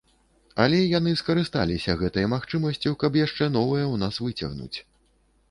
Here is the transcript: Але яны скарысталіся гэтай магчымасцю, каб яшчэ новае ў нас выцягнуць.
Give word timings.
Але 0.63 0.77
яны 0.99 1.11
скарысталіся 1.21 1.95
гэтай 2.01 2.25
магчымасцю, 2.33 2.95
каб 3.05 3.19
яшчэ 3.25 3.51
новае 3.59 3.85
ў 3.93 4.05
нас 4.07 4.21
выцягнуць. 4.27 4.77